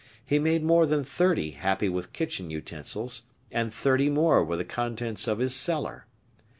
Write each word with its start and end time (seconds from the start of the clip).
He 0.25 0.39
made 0.39 0.63
more 0.63 0.87
than 0.87 1.03
thirty 1.03 1.51
happy 1.51 1.87
with 1.87 2.11
kitchen 2.11 2.49
utensils; 2.49 3.25
and 3.51 3.71
thirty 3.71 4.09
more 4.09 4.43
with 4.43 4.57
the 4.57 4.65
contents 4.65 5.27
of 5.27 5.37
his 5.37 5.53
cellar. 5.55 6.07